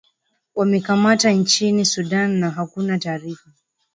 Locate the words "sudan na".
1.85-2.49